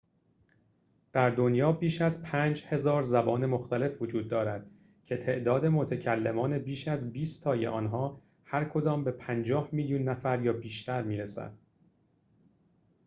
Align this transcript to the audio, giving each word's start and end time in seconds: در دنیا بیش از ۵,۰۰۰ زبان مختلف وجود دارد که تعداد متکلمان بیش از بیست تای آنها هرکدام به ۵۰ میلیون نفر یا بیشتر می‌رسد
در 1.11 1.29
دنیا 1.29 1.71
بیش 1.71 2.01
از 2.01 2.23
۵,۰۰۰ 2.23 3.03
زبان 3.03 3.45
مختلف 3.45 4.01
وجود 4.01 4.27
دارد 4.27 4.69
که 5.03 5.17
تعداد 5.17 5.65
متکلمان 5.65 6.59
بیش 6.59 6.87
از 6.87 7.13
بیست 7.13 7.43
تای 7.43 7.67
آنها 7.67 8.21
هرکدام 8.45 9.03
به 9.03 9.11
۵۰ 9.11 9.69
میلیون 9.73 10.01
نفر 10.03 10.41
یا 10.41 10.53
بیشتر 10.53 11.01
می‌رسد 11.01 11.53